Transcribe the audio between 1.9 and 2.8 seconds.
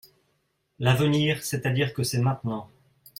que c’est maintenant